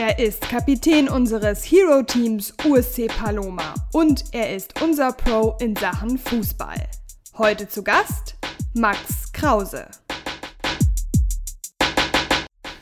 Er 0.00 0.18
ist 0.18 0.48
Kapitän 0.48 1.10
unseres 1.10 1.62
Hero-Teams 1.62 2.54
USC 2.64 3.06
Paloma 3.08 3.74
und 3.92 4.24
er 4.32 4.56
ist 4.56 4.80
unser 4.80 5.12
Pro 5.12 5.58
in 5.60 5.76
Sachen 5.76 6.16
Fußball. 6.16 6.88
Heute 7.36 7.68
zu 7.68 7.82
Gast 7.82 8.34
Max 8.72 9.30
Krause. 9.34 9.86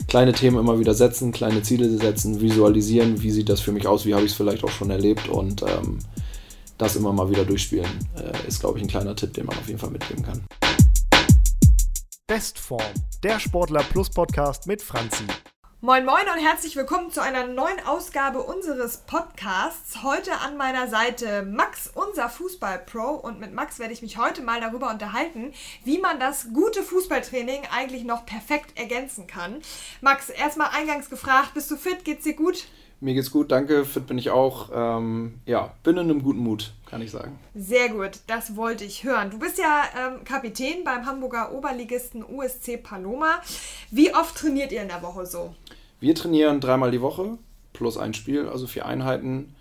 Kleine 0.07 0.31
Themen 0.31 0.59
immer 0.59 0.79
wieder 0.79 0.93
setzen, 0.93 1.33
kleine 1.33 1.61
Ziele 1.61 1.89
setzen, 1.89 2.39
visualisieren, 2.39 3.21
wie 3.21 3.31
sieht 3.31 3.49
das 3.49 3.59
für 3.59 3.73
mich 3.73 3.85
aus, 3.85 4.05
wie 4.05 4.13
habe 4.13 4.23
ich 4.23 4.31
es 4.31 4.37
vielleicht 4.37 4.63
auch 4.63 4.71
schon 4.71 4.89
erlebt 4.89 5.27
und 5.27 5.61
ähm, 5.63 5.99
das 6.77 6.95
immer 6.95 7.11
mal 7.11 7.29
wieder 7.29 7.43
durchspielen, 7.43 7.91
äh, 8.15 8.47
ist, 8.47 8.61
glaube 8.61 8.77
ich, 8.77 8.85
ein 8.85 8.89
kleiner 8.89 9.13
Tipp, 9.13 9.33
den 9.33 9.45
man 9.45 9.57
auf 9.57 9.67
jeden 9.67 9.79
Fall 9.79 9.91
mitgeben 9.91 10.23
kann. 10.23 10.41
Bestform, 12.27 12.93
der 13.23 13.41
Sportler 13.41 13.83
Plus 13.83 14.09
Podcast 14.09 14.67
mit 14.67 14.81
Franzi. 14.81 15.25
Moin 15.81 16.03
Moin 16.03 16.25
und 16.35 16.45
herzlich 16.45 16.75
willkommen 16.75 17.09
zu 17.09 17.21
einer 17.21 17.47
neuen 17.47 17.79
Ausgabe 17.87 18.41
unseres 18.41 18.97
Podcasts. 18.97 20.03
Heute 20.03 20.37
an 20.41 20.57
meiner 20.57 20.89
Seite 20.89 21.43
Max, 21.43 21.89
unser 21.95 22.27
Fußball-Pro. 22.27 23.11
Und 23.11 23.39
mit 23.39 23.53
Max 23.53 23.79
werde 23.79 23.93
ich 23.93 24.01
mich 24.01 24.17
heute 24.17 24.41
mal 24.41 24.59
darüber 24.59 24.89
unterhalten, 24.89 25.53
wie 25.85 25.97
man 25.97 26.19
das 26.19 26.49
gute 26.53 26.83
Fußballtraining 26.83 27.61
eigentlich 27.73 28.03
noch 28.03 28.25
perfekt 28.25 28.77
ergänzen 28.77 29.25
kann. 29.25 29.61
Max, 30.01 30.29
erstmal 30.29 30.67
eingangs 30.73 31.09
gefragt, 31.09 31.53
bist 31.53 31.71
du 31.71 31.77
fit? 31.77 32.03
Geht's 32.03 32.25
dir 32.25 32.35
gut? 32.35 32.65
Mir 33.01 33.13
geht's 33.13 33.31
gut, 33.31 33.49
danke. 33.49 33.85
Fit 33.85 34.07
bin 34.07 34.17
ich 34.17 34.29
auch. 34.29 34.69
Ähm, 34.73 35.39
ja, 35.45 35.73
bin 35.83 35.95
in 35.95 36.09
einem 36.09 36.21
guten 36.21 36.39
Mut, 36.39 36.73
kann 36.85 37.01
ich 37.01 37.11
sagen. 37.11 37.39
Sehr 37.55 37.87
gut, 37.87 38.19
das 38.27 38.57
wollte 38.57 38.83
ich 38.83 39.05
hören. 39.05 39.29
Du 39.29 39.39
bist 39.39 39.57
ja 39.57 39.83
ähm, 39.97 40.25
Kapitän 40.25 40.83
beim 40.83 41.05
Hamburger 41.05 41.53
Oberligisten 41.53 42.25
USC 42.25 42.75
Paloma. 42.75 43.41
Wie 43.89 44.13
oft 44.13 44.35
trainiert 44.35 44.73
ihr 44.73 44.81
in 44.81 44.89
der 44.89 45.01
Woche 45.01 45.25
so? 45.25 45.55
Wir 45.99 46.15
trainieren 46.15 46.61
dreimal 46.61 46.91
die 46.91 47.01
Woche 47.01 47.37
plus 47.73 47.97
ein 47.97 48.13
Spiel, 48.13 48.47
also 48.47 48.67
vier 48.67 48.85
Einheiten. 48.85 49.55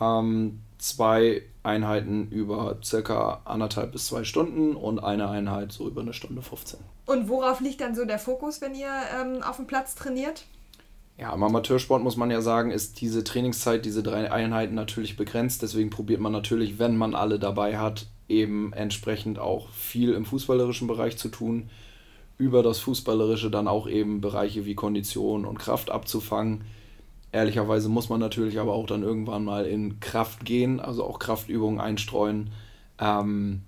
Ähm, 0.00 0.60
zwei 0.78 1.42
Einheiten 1.62 2.28
über 2.28 2.78
circa 2.84 3.40
anderthalb 3.44 3.92
bis 3.92 4.06
zwei 4.06 4.24
Stunden 4.24 4.76
und 4.76 5.00
eine 5.00 5.28
Einheit 5.28 5.72
so 5.72 5.88
über 5.88 6.00
eine 6.00 6.12
Stunde 6.12 6.42
15. 6.42 6.80
Und 7.06 7.28
worauf 7.28 7.60
liegt 7.60 7.80
dann 7.80 7.94
so 7.94 8.04
der 8.04 8.18
Fokus, 8.18 8.60
wenn 8.60 8.74
ihr 8.74 8.92
ähm, 9.20 9.42
auf 9.42 9.56
dem 9.56 9.66
Platz 9.66 9.94
trainiert? 9.94 10.44
Ja, 11.18 11.32
im 11.32 11.42
Amateursport 11.42 12.02
muss 12.02 12.16
man 12.16 12.30
ja 12.30 12.42
sagen, 12.42 12.70
ist 12.70 13.00
diese 13.00 13.24
Trainingszeit, 13.24 13.84
diese 13.84 14.02
drei 14.02 14.30
Einheiten 14.30 14.74
natürlich 14.74 15.16
begrenzt. 15.16 15.62
Deswegen 15.62 15.88
probiert 15.88 16.20
man 16.20 16.32
natürlich, 16.32 16.78
wenn 16.78 16.96
man 16.96 17.14
alle 17.14 17.38
dabei 17.38 17.78
hat, 17.78 18.06
eben 18.28 18.72
entsprechend 18.74 19.38
auch 19.38 19.70
viel 19.70 20.12
im 20.12 20.26
fußballerischen 20.26 20.88
Bereich 20.88 21.16
zu 21.16 21.28
tun. 21.28 21.70
Über 22.38 22.62
das 22.62 22.78
Fußballerische 22.80 23.50
dann 23.50 23.68
auch 23.68 23.88
eben 23.88 24.20
Bereiche 24.20 24.66
wie 24.66 24.74
Kondition 24.74 25.44
und 25.44 25.58
Kraft 25.58 25.90
abzufangen. 25.90 26.64
Ehrlicherweise 27.32 27.88
muss 27.88 28.08
man 28.08 28.20
natürlich 28.20 28.58
aber 28.58 28.74
auch 28.74 28.86
dann 28.86 29.02
irgendwann 29.02 29.44
mal 29.44 29.66
in 29.66 30.00
Kraft 30.00 30.44
gehen, 30.44 30.80
also 30.80 31.04
auch 31.04 31.18
Kraftübungen 31.18 31.80
einstreuen. 31.80 32.50
Ähm, 32.98 33.62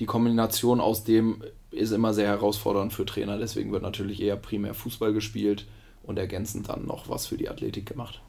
die 0.00 0.06
Kombination 0.06 0.80
aus 0.80 1.04
dem 1.04 1.42
ist 1.70 1.92
immer 1.92 2.14
sehr 2.14 2.28
herausfordernd 2.28 2.92
für 2.92 3.04
Trainer, 3.04 3.38
deswegen 3.38 3.72
wird 3.72 3.82
natürlich 3.82 4.22
eher 4.22 4.36
primär 4.36 4.74
Fußball 4.74 5.12
gespielt 5.12 5.66
und 6.02 6.18
ergänzend 6.18 6.68
dann 6.68 6.86
noch 6.86 7.08
was 7.08 7.26
für 7.26 7.36
die 7.36 7.48
Athletik 7.48 7.86
gemacht. 7.86 8.22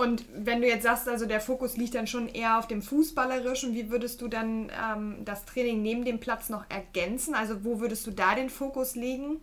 Und 0.00 0.24
wenn 0.34 0.62
du 0.62 0.66
jetzt 0.66 0.84
sagst, 0.84 1.10
also 1.10 1.26
der 1.26 1.42
Fokus 1.42 1.76
liegt 1.76 1.94
dann 1.94 2.06
schon 2.06 2.26
eher 2.26 2.58
auf 2.58 2.66
dem 2.66 2.80
Fußballerischen, 2.80 3.74
wie 3.74 3.90
würdest 3.90 4.22
du 4.22 4.28
dann 4.28 4.70
ähm, 4.70 5.16
das 5.26 5.44
Training 5.44 5.82
neben 5.82 6.06
dem 6.06 6.20
Platz 6.20 6.48
noch 6.48 6.64
ergänzen? 6.70 7.34
Also 7.34 7.64
wo 7.64 7.80
würdest 7.80 8.06
du 8.06 8.10
da 8.10 8.34
den 8.34 8.48
Fokus 8.48 8.96
legen? 8.96 9.40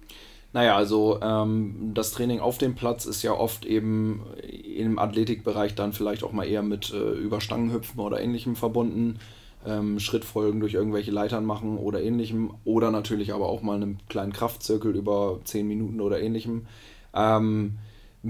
Naja, 0.54 0.76
also 0.76 1.20
ähm, 1.22 1.92
das 1.94 2.10
Training 2.10 2.40
auf 2.40 2.58
dem 2.58 2.74
Platz 2.74 3.06
ist 3.06 3.22
ja 3.22 3.34
oft 3.34 3.66
eben 3.66 4.24
im 4.42 4.98
Athletikbereich 4.98 5.76
dann 5.76 5.94
vielleicht 5.94 6.24
auch 6.24 6.32
mal 6.32 6.48
eher 6.48 6.64
mit 6.64 6.92
äh, 6.92 7.12
Überstangenhüpfen 7.12 8.00
oder 8.00 8.20
ähnlichem 8.20 8.56
verbunden. 8.56 9.20
Ähm, 9.64 10.00
Schrittfolgen 10.00 10.60
durch 10.60 10.74
irgendwelche 10.74 11.12
Leitern 11.12 11.46
machen 11.46 11.78
oder 11.78 12.02
ähnlichem. 12.02 12.56
Oder 12.64 12.90
natürlich 12.90 13.32
aber 13.32 13.48
auch 13.48 13.62
mal 13.62 13.76
einen 13.76 14.00
kleinen 14.10 14.34
Kraftzirkel 14.34 14.96
über 14.96 15.40
10 15.44 15.68
Minuten 15.68 16.02
oder 16.02 16.20
ähnlichem. 16.20 16.66
Ähm, 17.14 17.78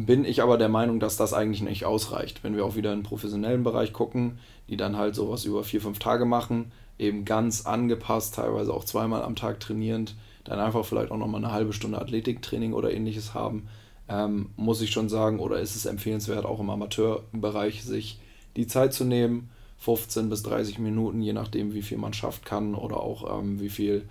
bin 0.06 0.26
ich 0.26 0.44
aber 0.44 0.58
der 0.58 0.70
Meinung, 0.70 1.00
dass 1.00 1.18
das 1.18 1.34
eigentlich 1.34 1.62
nicht 1.62 1.86
ausreicht. 1.86 2.44
Wenn 2.44 2.56
wir 2.56 2.66
auch 2.66 2.76
wieder 2.76 2.94
in 2.94 3.00
den 3.00 3.06
professionellen 3.06 3.64
Bereich 3.64 3.94
gucken, 3.94 4.38
die 4.70 4.78
dann 4.78 4.98
halt 4.98 5.16
sowas 5.16 5.46
über 5.46 5.64
vier, 5.64 5.82
fünf 5.82 5.98
Tage 5.98 6.26
machen, 6.26 6.72
eben 7.00 7.26
ganz 7.26 7.66
angepasst, 7.66 8.36
teilweise 8.36 8.74
auch 8.74 8.84
zweimal 8.84 9.24
am 9.24 9.36
Tag 9.36 9.60
trainierend, 9.60 10.16
dann 10.44 10.60
einfach 10.60 10.86
vielleicht 10.86 11.12
auch 11.12 11.18
nochmal 11.18 11.44
eine 11.44 11.54
halbe 11.54 11.74
Stunde 11.74 12.00
Athletiktraining 12.00 12.74
oder 12.74 12.94
ähnliches 12.94 13.34
haben, 13.34 13.68
ähm, 14.08 14.52
muss 14.56 14.82
ich 14.82 14.92
schon 14.92 15.10
sagen, 15.10 15.40
oder 15.40 15.60
ist 15.60 15.76
es 15.76 15.86
empfehlenswert, 15.86 16.46
auch 16.46 16.60
im 16.60 16.70
Amateurbereich 16.70 17.84
sich 17.84 18.20
die 18.56 18.68
Zeit 18.68 18.94
zu 18.94 19.04
nehmen, 19.04 19.50
15 19.80 20.30
bis 20.30 20.44
30 20.44 20.80
Minuten, 20.80 21.22
je 21.22 21.34
nachdem, 21.34 21.74
wie 21.74 21.82
viel 21.82 21.98
man 21.98 22.14
schafft 22.14 22.46
kann 22.46 22.76
oder 22.76 23.00
auch 23.00 23.40
ähm, 23.40 23.60
wie 23.60 23.70
viel 23.70 24.08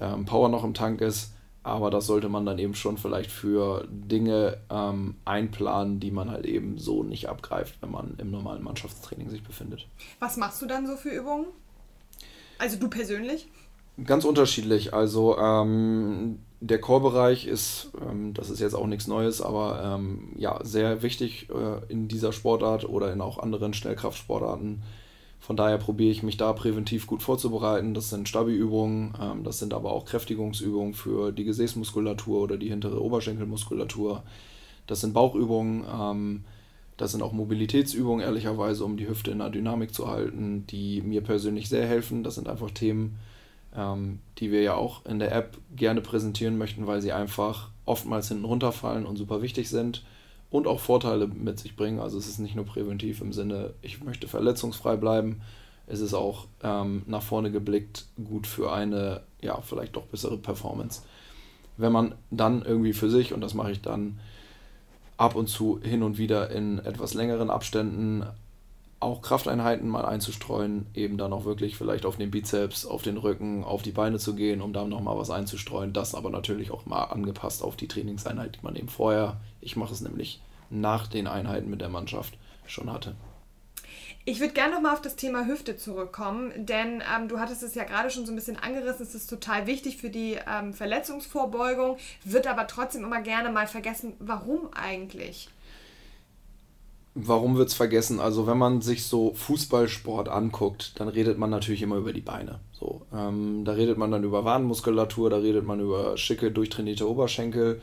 ähm, 0.00 0.24
Power 0.24 0.48
noch 0.48 0.64
im 0.64 0.74
Tank 0.74 1.00
ist, 1.00 1.32
aber 1.66 1.90
das 1.90 2.06
sollte 2.06 2.28
man 2.28 2.46
dann 2.46 2.58
eben 2.58 2.74
schon 2.74 2.96
vielleicht 2.96 3.30
für 3.30 3.86
Dinge 3.90 4.58
ähm, 4.70 5.16
einplanen, 5.24 5.98
die 5.98 6.12
man 6.12 6.30
halt 6.30 6.46
eben 6.46 6.78
so 6.78 7.02
nicht 7.02 7.28
abgreift, 7.28 7.82
wenn 7.82 7.90
man 7.90 8.14
im 8.18 8.30
normalen 8.30 8.62
Mannschaftstraining 8.62 9.28
sich 9.28 9.42
befindet. 9.42 9.88
Was 10.20 10.36
machst 10.36 10.62
du 10.62 10.66
dann 10.66 10.86
so 10.86 10.96
für 10.96 11.10
Übungen? 11.10 11.46
Also 12.58 12.78
du 12.78 12.88
persönlich? 12.88 13.48
Ganz 14.04 14.24
unterschiedlich. 14.24 14.94
Also 14.94 15.36
ähm, 15.38 16.38
der 16.60 16.80
Core-Bereich 16.80 17.46
ist, 17.46 17.90
ähm, 18.00 18.32
das 18.32 18.48
ist 18.48 18.60
jetzt 18.60 18.74
auch 18.74 18.86
nichts 18.86 19.08
Neues, 19.08 19.42
aber 19.42 19.96
ähm, 19.98 20.34
ja, 20.36 20.60
sehr 20.62 21.02
wichtig 21.02 21.48
äh, 21.50 21.92
in 21.92 22.06
dieser 22.06 22.32
Sportart 22.32 22.88
oder 22.88 23.12
in 23.12 23.20
auch 23.20 23.38
anderen 23.38 23.74
Schnellkraftsportarten. 23.74 24.82
Von 25.40 25.56
daher 25.56 25.78
probiere 25.78 26.10
ich 26.10 26.22
mich 26.22 26.36
da 26.36 26.52
präventiv 26.52 27.06
gut 27.06 27.22
vorzubereiten. 27.22 27.94
Das 27.94 28.10
sind 28.10 28.28
Stabi-Übungen, 28.28 29.14
ähm, 29.20 29.44
das 29.44 29.58
sind 29.58 29.74
aber 29.74 29.92
auch 29.92 30.04
Kräftigungsübungen 30.04 30.94
für 30.94 31.32
die 31.32 31.44
Gesäßmuskulatur 31.44 32.40
oder 32.40 32.56
die 32.56 32.68
hintere 32.68 33.02
Oberschenkelmuskulatur. 33.02 34.22
Das 34.86 35.00
sind 35.00 35.14
Bauchübungen, 35.14 35.84
ähm, 35.92 36.44
das 36.96 37.12
sind 37.12 37.22
auch 37.22 37.32
Mobilitätsübungen, 37.32 38.24
ehrlicherweise, 38.24 38.84
um 38.84 38.96
die 38.96 39.08
Hüfte 39.08 39.30
in 39.30 39.38
der 39.38 39.50
Dynamik 39.50 39.94
zu 39.94 40.08
halten, 40.08 40.66
die 40.68 41.02
mir 41.02 41.20
persönlich 41.20 41.68
sehr 41.68 41.86
helfen. 41.86 42.24
Das 42.24 42.36
sind 42.36 42.48
einfach 42.48 42.70
Themen, 42.70 43.18
ähm, 43.76 44.20
die 44.38 44.50
wir 44.50 44.62
ja 44.62 44.74
auch 44.74 45.04
in 45.04 45.18
der 45.18 45.32
App 45.32 45.58
gerne 45.76 46.00
präsentieren 46.00 46.56
möchten, 46.56 46.86
weil 46.86 47.02
sie 47.02 47.12
einfach 47.12 47.70
oftmals 47.84 48.28
hinten 48.28 48.46
runterfallen 48.46 49.06
und 49.06 49.16
super 49.16 49.42
wichtig 49.42 49.68
sind 49.68 50.02
und 50.56 50.66
auch 50.66 50.80
Vorteile 50.80 51.26
mit 51.26 51.58
sich 51.58 51.76
bringen. 51.76 52.00
Also 52.00 52.18
es 52.18 52.26
ist 52.26 52.38
nicht 52.38 52.56
nur 52.56 52.64
präventiv 52.64 53.20
im 53.20 53.32
Sinne, 53.32 53.74
ich 53.82 54.02
möchte 54.02 54.26
verletzungsfrei 54.26 54.96
bleiben. 54.96 55.42
Es 55.86 56.00
ist 56.00 56.14
auch 56.14 56.46
ähm, 56.62 57.02
nach 57.06 57.22
vorne 57.22 57.52
geblickt 57.52 58.06
gut 58.24 58.46
für 58.46 58.72
eine, 58.72 59.20
ja, 59.40 59.60
vielleicht 59.60 59.96
doch 59.96 60.06
bessere 60.06 60.36
Performance. 60.36 61.02
Wenn 61.76 61.92
man 61.92 62.14
dann 62.30 62.62
irgendwie 62.62 62.94
für 62.94 63.10
sich, 63.10 63.34
und 63.34 63.40
das 63.40 63.54
mache 63.54 63.70
ich 63.70 63.82
dann 63.82 64.18
ab 65.16 65.36
und 65.36 65.48
zu 65.48 65.78
hin 65.82 66.02
und 66.02 66.18
wieder 66.18 66.50
in 66.50 66.78
etwas 66.78 67.14
längeren 67.14 67.50
Abständen, 67.50 68.24
auch 69.06 69.22
Krafteinheiten 69.22 69.88
mal 69.88 70.04
einzustreuen, 70.04 70.86
eben 70.94 71.16
dann 71.16 71.32
auch 71.32 71.44
wirklich 71.44 71.76
vielleicht 71.76 72.04
auf 72.04 72.16
den 72.16 72.30
Bizeps, 72.30 72.84
auf 72.84 73.02
den 73.02 73.16
Rücken, 73.16 73.64
auf 73.64 73.82
die 73.82 73.92
Beine 73.92 74.18
zu 74.18 74.34
gehen, 74.34 74.60
um 74.60 74.72
da 74.72 74.84
nochmal 74.84 75.16
was 75.16 75.30
einzustreuen. 75.30 75.92
Das 75.92 76.14
aber 76.14 76.30
natürlich 76.30 76.70
auch 76.70 76.86
mal 76.86 77.04
angepasst 77.04 77.62
auf 77.62 77.76
die 77.76 77.88
Trainingseinheit, 77.88 78.56
die 78.56 78.64
man 78.64 78.76
eben 78.76 78.88
vorher, 78.88 79.40
ich 79.60 79.76
mache 79.76 79.92
es 79.92 80.00
nämlich 80.00 80.40
nach 80.70 81.06
den 81.06 81.26
Einheiten 81.26 81.70
mit 81.70 81.80
der 81.80 81.88
Mannschaft 81.88 82.36
schon 82.66 82.92
hatte. 82.92 83.14
Ich 84.28 84.40
würde 84.40 84.54
gerne 84.54 84.74
nochmal 84.74 84.92
auf 84.92 85.02
das 85.02 85.14
Thema 85.14 85.46
Hüfte 85.46 85.76
zurückkommen, 85.76 86.52
denn 86.56 87.00
ähm, 87.14 87.28
du 87.28 87.38
hattest 87.38 87.62
es 87.62 87.76
ja 87.76 87.84
gerade 87.84 88.10
schon 88.10 88.26
so 88.26 88.32
ein 88.32 88.34
bisschen 88.34 88.56
angerissen. 88.56 89.06
Es 89.06 89.14
ist 89.14 89.30
total 89.30 89.68
wichtig 89.68 89.98
für 89.98 90.10
die 90.10 90.36
ähm, 90.48 90.74
Verletzungsvorbeugung, 90.74 91.96
wird 92.24 92.48
aber 92.48 92.66
trotzdem 92.66 93.04
immer 93.04 93.20
gerne 93.20 93.50
mal 93.50 93.68
vergessen, 93.68 94.14
warum 94.18 94.68
eigentlich? 94.74 95.48
Warum 97.18 97.56
wird 97.56 97.68
es 97.68 97.74
vergessen? 97.74 98.20
Also 98.20 98.46
wenn 98.46 98.58
man 98.58 98.82
sich 98.82 99.04
so 99.04 99.32
Fußballsport 99.32 100.28
anguckt, 100.28 101.00
dann 101.00 101.08
redet 101.08 101.38
man 101.38 101.48
natürlich 101.48 101.80
immer 101.80 101.96
über 101.96 102.12
die 102.12 102.20
Beine. 102.20 102.60
So, 102.72 103.06
ähm, 103.10 103.64
da 103.64 103.72
redet 103.72 103.96
man 103.96 104.10
dann 104.10 104.22
über 104.22 104.44
Wadenmuskulatur, 104.44 105.30
da 105.30 105.38
redet 105.38 105.64
man 105.64 105.80
über 105.80 106.18
schicke, 106.18 106.50
durchtrainierte 106.50 107.08
Oberschenkel. 107.08 107.80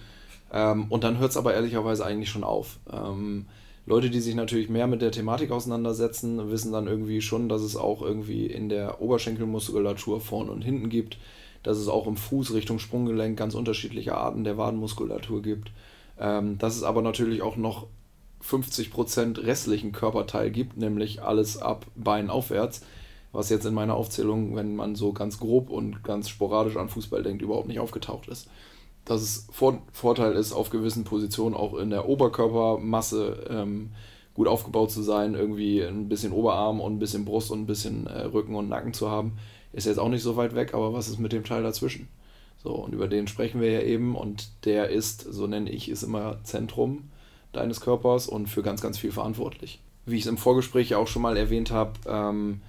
Ähm, 0.51 0.85
und 0.89 1.03
dann 1.03 1.18
hört 1.18 1.31
es 1.31 1.38
aber 1.38 1.56
ehrlicherweise 1.56 2.06
eigentlich 2.06 2.30
schon 2.30 2.44
auf. 2.44 2.77
Ähm, 2.91 3.47
Leute, 3.88 4.12
die 4.12 4.19
sich 4.19 4.35
natürlich 4.35 4.69
mehr 4.69 4.85
mit 4.85 5.01
der 5.01 5.12
Thematik 5.12 5.50
auseinandersetzen, 5.50 6.51
wissen 6.51 6.71
dann 6.71 6.86
irgendwie 6.86 7.21
schon, 7.21 7.50
dass 7.50 7.63
es 7.63 7.75
auch 7.75 8.03
irgendwie 8.03 8.45
in 8.45 8.69
der 8.69 9.01
Oberschenkelmuskulatur 9.01 10.21
vorne 10.21 10.51
und 10.51 10.62
hinten 10.62 10.89
gibt, 10.89 11.18
dass 11.63 11.79
es 11.79 11.88
auch 11.88 12.06
im 12.06 12.18
Fuß 12.18 12.53
Richtung 12.53 12.77
Sprunggelenk 12.77 13.36
ganz 13.36 13.56
unterschiedliche 13.56 14.15
Arten 14.15 14.44
der 14.44 14.59
Wadenmuskulatur 14.59 15.41
gibt. 15.41 15.71
Ähm, 16.19 16.59
dass 16.59 16.75
es 16.75 16.83
aber 16.83 17.01
natürlich 17.01 17.41
auch 17.41 17.56
noch 17.56 17.88
50% 18.45 19.44
restlichen 19.44 19.92
Körperteil 19.92 20.51
gibt, 20.51 20.78
nämlich 20.78 21.22
alles 21.22 21.57
ab 21.57 21.86
Bein 21.95 22.30
aufwärts, 22.30 22.81
was 23.31 23.50
jetzt 23.50 23.66
in 23.66 23.74
meiner 23.74 23.95
Aufzählung, 23.95 24.56
wenn 24.56 24.75
man 24.75 24.95
so 24.95 25.13
ganz 25.13 25.40
grob 25.40 25.69
und 25.69 26.04
ganz 26.04 26.30
sporadisch 26.30 26.78
an 26.78 26.90
Fußball 26.90 27.24
denkt, 27.24 27.42
überhaupt 27.42 27.68
nicht 27.68 27.80
aufgetaucht 27.80 28.28
ist. 28.28 28.48
dass 29.06 29.22
es 29.22 29.48
Vor 29.51 29.81
Vorteil 29.92 30.34
ist, 30.34 30.54
auf 30.54 30.69
gewissen 30.69 31.04
Positionen 31.04 31.56
auch 31.56 31.75
in 31.75 31.90
der 31.90 32.07
Oberkörpermasse 32.07 33.48
ähm, 33.50 33.92
gut 34.34 34.48
aufgebaut 34.48 34.92
zu 34.92 35.01
sein, 35.01 35.36
irgendwie 35.36 35.81
ein 35.81 36.10
bisschen 36.10 36.31
Oberarm 36.31 36.80
und 36.80 36.94
ein 36.94 37.00
bisschen 37.00 37.25
Brust 37.25 37.51
und 37.51 37.62
ein 37.62 37.68
bisschen 37.68 38.07
äh, 38.07 38.22
Rücken 38.22 38.56
und 38.56 38.69
Nacken 38.69 38.94
zu 38.94 39.10
haben, 39.10 39.34
ist 39.74 39.86
jetzt 39.86 40.00
auch 40.00 40.10
nicht 40.10 40.24
so 40.24 40.36
weit 40.38 40.56
weg, 40.56 40.74
aber 40.74 40.94
was 40.94 41.07
ist 41.07 41.19
mit 41.19 41.34
dem 41.34 41.44
Teil 41.44 41.63
dazwischen? 41.63 42.07
So, 42.63 42.72
und 42.72 42.94
über 42.94 43.07
den 43.07 43.28
sprechen 43.28 43.60
wir 43.60 43.72
ja 43.72 43.81
eben 43.81 44.16
und 44.16 44.66
der 44.66 44.89
ist, 44.89 45.22
so 45.22 45.48
nenne 45.48 45.69
ich 45.69 45.89
es 45.89 46.04
immer, 46.04 46.44
Zentrum 46.44 47.10
deines 47.53 47.81
Körpers 47.81 48.27
und 48.27 48.47
für 48.47 48.63
ganz, 48.63 48.81
ganz 48.81 48.97
viel 48.97 49.11
verantwortlich. 49.11 49.79
Wie 50.05 50.15
ich 50.15 50.23
es 50.23 50.27
im 50.27 50.38
Vorgespräch 50.38 50.95
auch 50.95 51.07
schon 51.07 51.21
mal 51.21 51.38
erwähnt 51.38 51.71
habe, 51.71 51.94
ähm, 52.07 52.61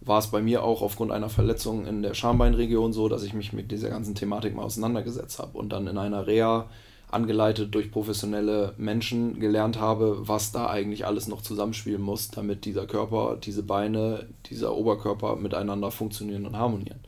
war 0.00 0.18
es 0.18 0.28
bei 0.28 0.40
mir 0.40 0.62
auch 0.62 0.80
aufgrund 0.80 1.12
einer 1.12 1.28
Verletzung 1.28 1.86
in 1.86 2.02
der 2.02 2.14
Schambeinregion 2.14 2.92
so, 2.92 3.08
dass 3.08 3.24
ich 3.24 3.34
mich 3.34 3.52
mit 3.52 3.70
dieser 3.70 3.90
ganzen 3.90 4.14
Thematik 4.14 4.54
mal 4.54 4.62
auseinandergesetzt 4.62 5.38
habe 5.38 5.58
und 5.58 5.70
dann 5.70 5.86
in 5.86 5.98
einer 5.98 6.26
Reha 6.26 6.66
angeleitet 7.10 7.74
durch 7.74 7.90
professionelle 7.90 8.74
Menschen 8.76 9.40
gelernt 9.40 9.80
habe, 9.80 10.28
was 10.28 10.52
da 10.52 10.68
eigentlich 10.68 11.06
alles 11.06 11.26
noch 11.26 11.42
zusammenspielen 11.42 12.02
muss, 12.02 12.28
damit 12.28 12.64
dieser 12.64 12.86
Körper, 12.86 13.36
diese 13.42 13.62
Beine, 13.62 14.26
dieser 14.50 14.74
Oberkörper 14.74 15.36
miteinander 15.36 15.90
funktionieren 15.90 16.46
und 16.46 16.56
harmonieren. 16.56 17.00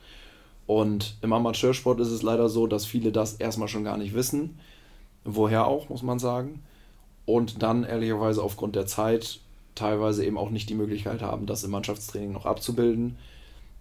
Und 0.66 1.16
im 1.20 1.32
Amateursport 1.32 2.00
ist 2.00 2.10
es 2.10 2.22
leider 2.22 2.48
so, 2.48 2.66
dass 2.66 2.86
viele 2.86 3.12
das 3.12 3.34
erstmal 3.34 3.68
schon 3.68 3.84
gar 3.84 3.96
nicht 3.96 4.14
wissen. 4.14 4.58
Woher 5.24 5.66
auch, 5.66 5.88
muss 5.88 6.02
man 6.02 6.18
sagen. 6.18 6.62
Und 7.30 7.62
dann 7.62 7.84
ehrlicherweise 7.84 8.42
aufgrund 8.42 8.74
der 8.74 8.86
Zeit 8.86 9.38
teilweise 9.76 10.24
eben 10.24 10.36
auch 10.36 10.50
nicht 10.50 10.68
die 10.68 10.74
Möglichkeit 10.74 11.22
haben, 11.22 11.46
das 11.46 11.62
im 11.62 11.70
Mannschaftstraining 11.70 12.32
noch 12.32 12.44
abzubilden. 12.44 13.18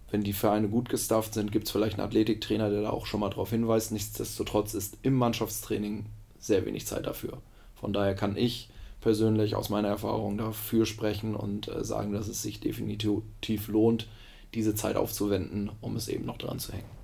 Wenn 0.08 0.22
die 0.22 0.32
Vereine 0.32 0.68
gut 0.68 0.88
gestafft 0.88 1.34
sind, 1.34 1.50
gibt 1.50 1.66
es 1.66 1.72
vielleicht 1.72 1.98
einen 1.98 2.06
Athletiktrainer, 2.06 2.70
der 2.70 2.82
da 2.82 2.90
auch 2.90 3.06
schon 3.06 3.18
mal 3.18 3.30
darauf 3.30 3.50
hinweist. 3.50 3.90
Nichtsdestotrotz 3.90 4.74
ist 4.74 4.98
im 5.02 5.14
Mannschaftstraining 5.14 6.06
sehr 6.38 6.64
wenig 6.64 6.86
Zeit 6.86 7.06
dafür. 7.06 7.38
Von 7.74 7.92
daher 7.92 8.14
kann 8.14 8.36
ich 8.36 8.68
persönlich 9.00 9.56
aus 9.56 9.68
meiner 9.68 9.88
Erfahrung 9.88 10.38
dafür 10.38 10.86
sprechen 10.86 11.34
und 11.34 11.66
äh, 11.66 11.82
sagen, 11.82 12.12
dass 12.12 12.28
es 12.28 12.42
sich 12.42 12.60
definitiv 12.60 13.66
lohnt, 13.66 14.06
diese 14.54 14.76
Zeit 14.76 14.94
aufzuwenden, 14.94 15.72
um 15.80 15.96
es 15.96 16.06
eben 16.06 16.24
noch 16.24 16.38
dran 16.38 16.60
zu 16.60 16.72
hängen. 16.72 16.99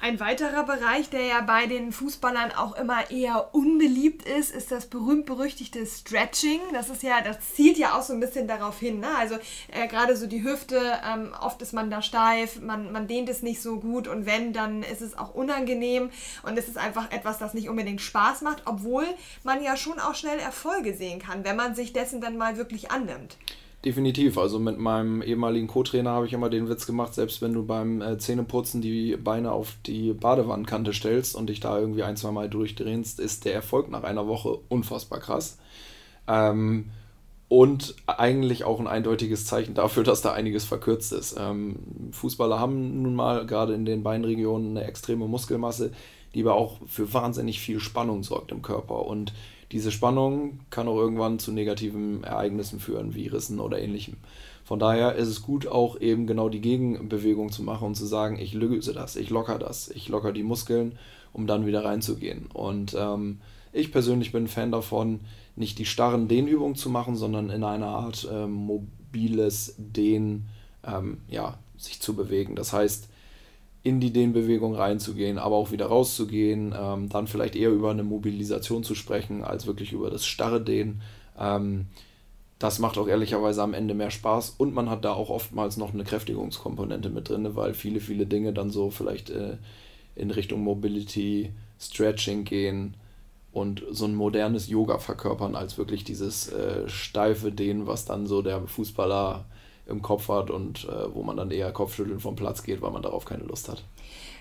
Ein 0.00 0.20
weiterer 0.20 0.62
Bereich, 0.62 1.10
der 1.10 1.24
ja 1.24 1.40
bei 1.40 1.66
den 1.66 1.90
Fußballern 1.90 2.52
auch 2.52 2.76
immer 2.76 3.10
eher 3.10 3.52
unbeliebt 3.52 4.22
ist, 4.28 4.54
ist 4.54 4.70
das 4.70 4.86
berühmt-berüchtigte 4.86 5.84
Stretching. 5.84 6.60
Das 6.72 6.88
ist 6.88 7.02
ja, 7.02 7.20
das 7.20 7.54
zielt 7.56 7.78
ja 7.78 7.98
auch 7.98 8.02
so 8.02 8.12
ein 8.12 8.20
bisschen 8.20 8.46
darauf 8.46 8.78
hin. 8.78 9.00
Ne? 9.00 9.08
Also 9.18 9.34
äh, 9.72 9.88
gerade 9.88 10.16
so 10.16 10.28
die 10.28 10.44
Hüfte, 10.44 10.80
ähm, 11.04 11.34
oft 11.40 11.60
ist 11.62 11.72
man 11.72 11.90
da 11.90 12.00
steif, 12.00 12.60
man, 12.60 12.92
man 12.92 13.08
dehnt 13.08 13.28
es 13.28 13.42
nicht 13.42 13.60
so 13.60 13.80
gut 13.80 14.06
und 14.06 14.24
wenn, 14.24 14.52
dann 14.52 14.84
ist 14.84 15.02
es 15.02 15.18
auch 15.18 15.34
unangenehm 15.34 16.10
und 16.44 16.56
es 16.56 16.68
ist 16.68 16.78
einfach 16.78 17.10
etwas, 17.10 17.38
das 17.38 17.52
nicht 17.52 17.68
unbedingt 17.68 18.00
Spaß 18.00 18.42
macht, 18.42 18.62
obwohl 18.66 19.04
man 19.42 19.64
ja 19.64 19.76
schon 19.76 19.98
auch 19.98 20.14
schnell 20.14 20.38
Erfolge 20.38 20.94
sehen 20.94 21.18
kann, 21.18 21.42
wenn 21.42 21.56
man 21.56 21.74
sich 21.74 21.92
dessen 21.92 22.20
dann 22.20 22.36
mal 22.36 22.56
wirklich 22.56 22.92
annimmt. 22.92 23.36
Definitiv. 23.84 24.38
Also 24.38 24.58
mit 24.58 24.78
meinem 24.78 25.22
ehemaligen 25.22 25.68
Co-Trainer 25.68 26.10
habe 26.10 26.26
ich 26.26 26.32
immer 26.32 26.50
den 26.50 26.68
Witz 26.68 26.84
gemacht, 26.84 27.14
selbst 27.14 27.40
wenn 27.40 27.52
du 27.52 27.64
beim 27.64 28.02
äh, 28.02 28.18
Zähneputzen 28.18 28.82
die 28.82 29.16
Beine 29.16 29.52
auf 29.52 29.76
die 29.86 30.12
Badewandkante 30.14 30.92
stellst 30.92 31.36
und 31.36 31.48
dich 31.48 31.60
da 31.60 31.78
irgendwie 31.78 32.02
ein, 32.02 32.16
zwei 32.16 32.32
Mal 32.32 32.48
durchdrehst, 32.48 33.20
ist 33.20 33.44
der 33.44 33.54
Erfolg 33.54 33.88
nach 33.88 34.02
einer 34.02 34.26
Woche 34.26 34.58
unfassbar 34.68 35.20
krass. 35.20 35.58
Ähm, 36.26 36.90
und 37.48 37.94
eigentlich 38.06 38.64
auch 38.64 38.80
ein 38.80 38.88
eindeutiges 38.88 39.46
Zeichen 39.46 39.74
dafür, 39.74 40.02
dass 40.02 40.22
da 40.22 40.32
einiges 40.32 40.64
verkürzt 40.64 41.12
ist. 41.12 41.36
Ähm, 41.38 41.76
Fußballer 42.12 42.58
haben 42.58 43.00
nun 43.02 43.14
mal 43.14 43.46
gerade 43.46 43.74
in 43.74 43.84
den 43.84 44.02
Beinregionen 44.02 44.76
eine 44.76 44.86
extreme 44.86 45.26
Muskelmasse, 45.28 45.92
die 46.34 46.42
aber 46.42 46.56
auch 46.56 46.78
für 46.86 47.14
wahnsinnig 47.14 47.60
viel 47.60 47.80
Spannung 47.80 48.22
sorgt 48.22 48.52
im 48.52 48.60
Körper. 48.60 49.06
Und 49.06 49.32
diese 49.72 49.92
Spannung 49.92 50.60
kann 50.70 50.88
auch 50.88 50.96
irgendwann 50.96 51.38
zu 51.38 51.52
negativen 51.52 52.24
Ereignissen 52.24 52.80
führen, 52.80 53.14
wie 53.14 53.26
Rissen 53.26 53.60
oder 53.60 53.80
ähnlichem. 53.80 54.16
Von 54.64 54.78
daher 54.78 55.14
ist 55.14 55.28
es 55.28 55.42
gut, 55.42 55.66
auch 55.66 56.00
eben 56.00 56.26
genau 56.26 56.48
die 56.48 56.60
Gegenbewegung 56.60 57.50
zu 57.50 57.62
machen 57.62 57.88
und 57.88 57.94
zu 57.94 58.06
sagen, 58.06 58.38
ich 58.38 58.52
löse 58.52 58.92
das, 58.92 59.16
ich 59.16 59.30
locker 59.30 59.58
das, 59.58 59.88
ich 59.88 60.08
locker 60.08 60.32
die 60.32 60.42
Muskeln, 60.42 60.98
um 61.32 61.46
dann 61.46 61.66
wieder 61.66 61.84
reinzugehen. 61.84 62.46
Und 62.52 62.94
ähm, 62.98 63.40
ich 63.72 63.92
persönlich 63.92 64.32
bin 64.32 64.48
Fan 64.48 64.72
davon, 64.72 65.20
nicht 65.56 65.78
die 65.78 65.86
starren 65.86 66.28
Dehnübungen 66.28 66.76
zu 66.76 66.90
machen, 66.90 67.16
sondern 67.16 67.50
in 67.50 67.64
einer 67.64 67.86
Art 67.86 68.28
ähm, 68.30 68.52
mobiles 68.52 69.74
Dehn, 69.78 70.46
ähm, 70.84 71.18
ja, 71.28 71.58
sich 71.76 72.00
zu 72.00 72.14
bewegen. 72.14 72.54
Das 72.54 72.72
heißt, 72.72 73.08
in 73.88 74.00
die 74.00 74.12
Dehnbewegung 74.12 74.74
reinzugehen, 74.74 75.38
aber 75.38 75.56
auch 75.56 75.72
wieder 75.72 75.86
rauszugehen, 75.86 76.74
ähm, 76.78 77.08
dann 77.08 77.26
vielleicht 77.26 77.56
eher 77.56 77.70
über 77.70 77.90
eine 77.90 78.02
Mobilisation 78.02 78.84
zu 78.84 78.94
sprechen, 78.94 79.42
als 79.42 79.66
wirklich 79.66 79.92
über 79.92 80.10
das 80.10 80.26
starre 80.26 80.60
Dehnen. 80.60 81.00
Ähm, 81.38 81.86
das 82.58 82.80
macht 82.80 82.98
auch 82.98 83.08
ehrlicherweise 83.08 83.62
am 83.62 83.72
Ende 83.72 83.94
mehr 83.94 84.10
Spaß 84.10 84.56
und 84.58 84.74
man 84.74 84.90
hat 84.90 85.06
da 85.06 85.14
auch 85.14 85.30
oftmals 85.30 85.78
noch 85.78 85.94
eine 85.94 86.04
Kräftigungskomponente 86.04 87.08
mit 87.08 87.30
drin, 87.30 87.56
weil 87.56 87.72
viele, 87.72 88.00
viele 88.00 88.26
Dinge 88.26 88.52
dann 88.52 88.70
so 88.70 88.90
vielleicht 88.90 89.30
äh, 89.30 89.56
in 90.16 90.30
Richtung 90.30 90.62
Mobility, 90.62 91.52
Stretching 91.80 92.44
gehen 92.44 92.94
und 93.52 93.84
so 93.90 94.04
ein 94.04 94.14
modernes 94.14 94.68
Yoga 94.68 94.98
verkörpern, 94.98 95.54
als 95.54 95.78
wirklich 95.78 96.04
dieses 96.04 96.52
äh, 96.52 96.86
steife 96.88 97.52
Dehnen, 97.52 97.86
was 97.86 98.04
dann 98.04 98.26
so 98.26 98.42
der 98.42 98.66
Fußballer 98.66 99.46
im 99.88 100.02
Kopf 100.02 100.28
hat 100.28 100.50
und 100.50 100.84
äh, 100.84 101.14
wo 101.14 101.22
man 101.22 101.36
dann 101.36 101.50
eher 101.50 101.72
Kopfschütteln 101.72 102.20
vom 102.20 102.36
Platz 102.36 102.62
geht, 102.62 102.82
weil 102.82 102.90
man 102.90 103.02
darauf 103.02 103.24
keine 103.24 103.44
Lust 103.44 103.68
hat. 103.68 103.84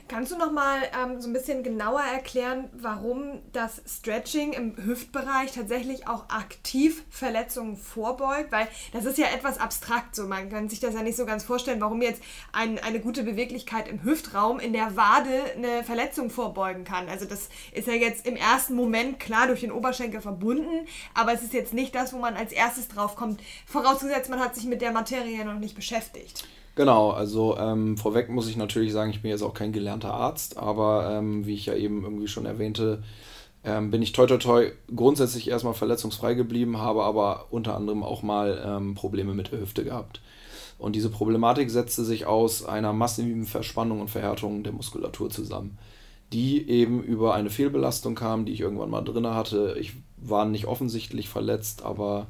Kannst 0.10 0.32
du 0.32 0.38
noch 0.38 0.54
mal 0.54 0.84
ähm, 0.98 1.20
so 1.20 1.28
ein 1.28 1.34
bisschen 1.34 1.64
genauer 1.64 2.02
erklären, 2.02 2.70
warum 2.72 3.42
das 3.52 3.82
Stretching 3.86 4.54
im 4.54 4.78
Hüftbereich 4.78 5.52
tatsächlich 5.52 6.08
auch 6.08 6.30
aktiv 6.30 7.04
Verletzungen 7.10 7.76
vorbeugt? 7.76 8.50
Weil 8.54 8.70
das 8.94 9.04
ist 9.04 9.18
ja 9.18 9.28
etwas 9.28 9.60
abstrakt 9.60 10.16
so. 10.16 10.26
Man 10.26 10.50
kann 10.50 10.70
sich 10.70 10.80
das 10.80 10.94
ja 10.94 11.04
nicht 11.04 11.18
so 11.18 11.26
ganz 11.26 11.44
vorstellen, 11.44 11.82
warum 11.82 12.02
jetzt 12.02 12.22
ein, 12.54 12.80
eine 12.80 13.02
gute 13.02 13.24
Beweglichkeit 13.24 13.90
im 13.90 14.02
Hüftraum 14.02 14.62
in 14.62 14.72
der 14.72 14.96
Wade 14.96 15.44
eine 15.58 15.84
Verletzung 15.84 16.30
vorbeugen 16.30 16.86
kann. 16.86 17.10
Also 17.10 17.26
das 17.26 17.50
ist 17.74 17.88
ja 17.88 17.94
jetzt 17.94 18.26
im 18.26 18.38
ersten 18.38 18.76
Moment 18.76 19.20
klar 19.20 19.48
durch 19.48 19.60
den 19.60 19.74
Oberschenkel 19.74 20.22
verbunden, 20.22 20.88
aber 21.14 21.34
es 21.34 21.44
ist 21.44 21.54
jetzt 21.54 21.74
nicht 21.74 21.94
das, 21.96 22.14
wo 22.14 22.18
man 22.18 22.38
als 22.38 22.54
erstes 22.54 22.88
drauf 22.88 23.18
kommt. 23.18 23.42
Vorausgesetzt, 23.66 24.30
man 24.30 24.40
hat 24.40 24.56
sich 24.56 24.66
mit 24.66 24.82
der 24.82 24.94
Materie 24.94 25.44
noch 25.44 25.60
nicht 25.60 25.76
beschäftigt. 25.76 26.48
Genau, 26.78 27.10
also 27.10 27.58
ähm, 27.58 27.98
vorweg 27.98 28.30
muss 28.30 28.48
ich 28.48 28.56
natürlich 28.56 28.94
sagen, 28.94 29.10
ich 29.10 29.24
bin 29.24 29.32
jetzt 29.32 29.42
auch 29.42 29.56
kein 29.56 29.72
gelernter 29.72 30.14
Arzt, 30.14 30.60
aber 30.60 31.10
ähm, 31.12 31.48
wie 31.48 31.56
ich 31.56 31.66
ja 31.66 31.74
eben 31.74 32.04
irgendwie 32.04 32.28
schon 32.28 32.46
erwähnte, 32.46 33.02
ähm, 33.64 33.90
bin 33.90 34.04
ich 34.04 34.12
toi 34.12 34.28
toi 34.28 34.38
toi 34.38 34.72
grundsätzlich 34.96 35.50
erstmal 35.50 35.74
verletzungsfrei 35.74 36.36
geblieben, 36.36 36.78
habe 36.78 37.02
aber 37.04 37.48
unter 37.50 37.76
anderem 37.76 38.04
auch 38.04 38.22
mal 38.22 38.64
ähm, 38.64 38.94
Probleme 38.94 39.34
mit 39.34 39.52
der 39.52 39.60
Hüfte 39.60 39.84
gehabt. 39.84 40.22
Und 40.78 40.96
diese 40.96 41.10
Problematik 41.10 41.72
setzte 41.72 42.06
sich 42.06 42.28
aus 42.28 42.64
einer 42.64 42.94
massiven 42.94 43.46
Verspannung 43.46 44.00
und 44.00 44.12
Verhärtung 44.12 44.62
der 44.62 44.74
Muskulatur 44.74 45.32
zusammen, 45.32 45.80
die 46.32 46.70
eben 46.70 47.02
über 47.02 47.34
eine 47.34 47.50
Fehlbelastung 47.50 48.14
kam, 48.14 48.46
die 48.46 48.52
ich 48.54 48.62
irgendwann 48.62 48.92
mal 48.92 49.02
drin 49.02 49.26
hatte. 49.26 49.76
Ich 49.80 49.94
war 50.18 50.46
nicht 50.46 50.68
offensichtlich 50.68 51.28
verletzt, 51.28 51.84
aber 51.84 52.28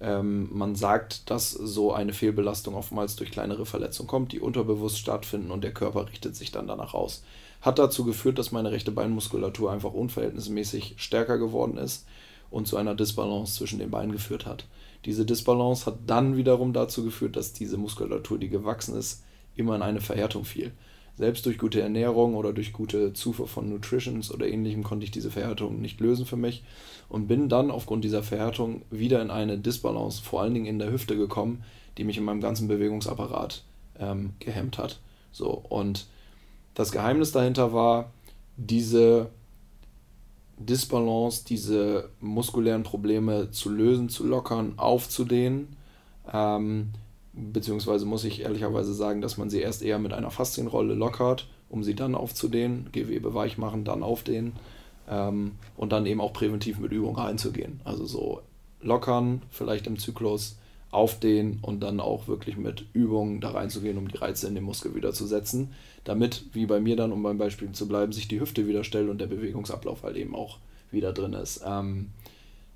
ähm, 0.00 0.48
man 0.50 0.74
sagt, 0.76 1.30
dass 1.30 1.50
so 1.50 1.92
eine 1.92 2.12
Fehlbelastung 2.12 2.74
oftmals 2.74 3.16
durch 3.16 3.30
kleinere 3.30 3.66
Verletzungen 3.66 4.08
kommt, 4.08 4.32
die 4.32 4.40
unterbewusst 4.40 4.98
stattfinden 4.98 5.50
und 5.50 5.62
der 5.62 5.74
Körper 5.74 6.08
richtet 6.08 6.36
sich 6.36 6.50
dann 6.50 6.66
danach 6.66 6.94
aus. 6.94 7.22
Hat 7.60 7.78
dazu 7.78 8.04
geführt, 8.04 8.38
dass 8.38 8.52
meine 8.52 8.72
rechte 8.72 8.92
Beinmuskulatur 8.92 9.70
einfach 9.70 9.92
unverhältnismäßig 9.92 10.94
stärker 10.96 11.36
geworden 11.36 11.76
ist 11.76 12.06
und 12.50 12.66
zu 12.66 12.78
einer 12.78 12.94
Disbalance 12.94 13.54
zwischen 13.54 13.78
den 13.78 13.90
Beinen 13.90 14.12
geführt 14.12 14.46
hat. 14.46 14.64
Diese 15.04 15.26
Disbalance 15.26 15.86
hat 15.86 15.98
dann 16.06 16.36
wiederum 16.36 16.72
dazu 16.72 17.04
geführt, 17.04 17.36
dass 17.36 17.52
diese 17.52 17.76
Muskulatur, 17.76 18.38
die 18.38 18.48
gewachsen 18.48 18.96
ist, 18.96 19.22
immer 19.54 19.76
in 19.76 19.82
eine 19.82 20.00
Verhärtung 20.00 20.44
fiel. 20.44 20.72
Selbst 21.20 21.44
durch 21.44 21.58
gute 21.58 21.82
Ernährung 21.82 22.34
oder 22.34 22.54
durch 22.54 22.72
gute 22.72 23.12
Zufuhr 23.12 23.46
von 23.46 23.68
Nutritions 23.68 24.32
oder 24.32 24.48
ähnlichem 24.48 24.82
konnte 24.82 25.04
ich 25.04 25.10
diese 25.10 25.30
Verhärtung 25.30 25.78
nicht 25.78 26.00
lösen 26.00 26.24
für 26.24 26.38
mich 26.38 26.64
und 27.10 27.28
bin 27.28 27.50
dann 27.50 27.70
aufgrund 27.70 28.04
dieser 28.04 28.22
Verhärtung 28.22 28.80
wieder 28.90 29.20
in 29.20 29.30
eine 29.30 29.58
Disbalance, 29.58 30.22
vor 30.22 30.40
allen 30.40 30.54
Dingen 30.54 30.64
in 30.64 30.78
der 30.78 30.90
Hüfte 30.90 31.18
gekommen, 31.18 31.62
die 31.98 32.04
mich 32.04 32.16
in 32.16 32.24
meinem 32.24 32.40
ganzen 32.40 32.68
Bewegungsapparat 32.68 33.62
ähm, 33.98 34.32
gehemmt 34.38 34.78
hat. 34.78 34.98
So, 35.30 35.50
und 35.50 36.06
das 36.72 36.90
Geheimnis 36.90 37.32
dahinter 37.32 37.74
war, 37.74 38.12
diese 38.56 39.28
Disbalance, 40.56 41.44
diese 41.44 42.08
muskulären 42.20 42.82
Probleme 42.82 43.50
zu 43.50 43.68
lösen, 43.68 44.08
zu 44.08 44.26
lockern, 44.26 44.78
aufzudehnen. 44.78 45.76
Ähm, 46.32 46.92
beziehungsweise 47.32 48.06
muss 48.06 48.24
ich 48.24 48.42
ehrlicherweise 48.42 48.94
sagen, 48.94 49.20
dass 49.20 49.38
man 49.38 49.50
sie 49.50 49.60
erst 49.60 49.82
eher 49.82 49.98
mit 49.98 50.12
einer 50.12 50.30
Faszienrolle 50.30 50.94
lockert, 50.94 51.48
um 51.68 51.84
sie 51.84 51.94
dann 51.94 52.14
aufzudehnen, 52.14 52.88
Gewebe 52.92 53.34
weich 53.34 53.58
machen, 53.58 53.84
dann 53.84 54.02
aufdehnen 54.02 54.54
ähm, 55.08 55.52
und 55.76 55.92
dann 55.92 56.06
eben 56.06 56.20
auch 56.20 56.32
präventiv 56.32 56.78
mit 56.78 56.92
Übungen 56.92 57.16
reinzugehen. 57.16 57.80
Also 57.84 58.06
so 58.06 58.42
lockern, 58.80 59.42
vielleicht 59.50 59.86
im 59.86 59.98
Zyklus 59.98 60.56
aufdehnen 60.90 61.60
und 61.62 61.80
dann 61.80 62.00
auch 62.00 62.26
wirklich 62.26 62.56
mit 62.56 62.86
Übungen 62.92 63.40
da 63.40 63.50
reinzugehen, 63.50 63.98
um 63.98 64.08
die 64.08 64.16
Reize 64.16 64.48
in 64.48 64.56
den 64.56 64.64
Muskel 64.64 64.94
wieder 64.94 65.12
zu 65.12 65.26
setzen, 65.26 65.72
damit, 66.02 66.46
wie 66.52 66.66
bei 66.66 66.80
mir 66.80 66.96
dann, 66.96 67.12
um 67.12 67.22
beim 67.22 67.38
Beispiel 67.38 67.70
zu 67.72 67.86
bleiben, 67.86 68.12
sich 68.12 68.26
die 68.26 68.40
Hüfte 68.40 68.66
wieder 68.66 68.82
stellt 68.82 69.08
und 69.08 69.20
der 69.20 69.26
Bewegungsablauf 69.26 70.02
halt 70.02 70.16
eben 70.16 70.34
auch 70.34 70.58
wieder 70.90 71.12
drin 71.12 71.34
ist. 71.34 71.62
Ähm, 71.64 72.08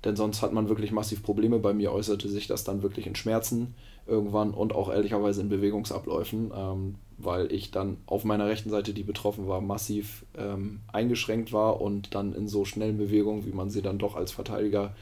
denn 0.05 0.15
sonst 0.15 0.41
hat 0.41 0.53
man 0.53 0.69
wirklich 0.69 0.91
massiv 0.91 1.23
Probleme. 1.23 1.59
Bei 1.59 1.73
mir 1.73 1.91
äußerte 1.91 2.29
sich 2.29 2.47
das 2.47 2.63
dann 2.63 2.83
wirklich 2.83 3.07
in 3.07 3.15
Schmerzen 3.15 3.73
irgendwann 4.07 4.51
und 4.51 4.73
auch 4.73 4.91
ehrlicherweise 4.91 5.41
in 5.41 5.49
Bewegungsabläufen, 5.49 6.51
ähm, 6.55 6.95
weil 7.17 7.51
ich 7.51 7.71
dann 7.71 7.97
auf 8.05 8.23
meiner 8.23 8.47
rechten 8.47 8.69
Seite, 8.69 8.93
die 8.93 9.03
betroffen 9.03 9.47
war, 9.47 9.61
massiv 9.61 10.25
ähm, 10.37 10.81
eingeschränkt 10.91 11.53
war 11.53 11.81
und 11.81 12.13
dann 12.13 12.33
in 12.33 12.47
so 12.47 12.65
schnellen 12.65 12.97
Bewegungen, 12.97 13.45
wie 13.45 13.53
man 13.53 13.69
sie 13.69 13.81
dann 13.81 13.97
doch 13.97 14.15
als 14.15 14.31
Verteidiger 14.31 14.95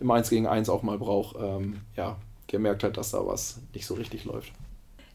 im 0.00 0.10
1 0.10 0.30
gegen 0.30 0.46
1 0.46 0.68
auch 0.68 0.82
mal 0.82 0.98
braucht, 0.98 1.36
ähm, 1.40 1.80
ja, 1.96 2.16
gemerkt 2.46 2.84
hat, 2.84 2.96
dass 2.96 3.10
da 3.10 3.26
was 3.26 3.60
nicht 3.74 3.86
so 3.86 3.94
richtig 3.94 4.24
läuft. 4.24 4.52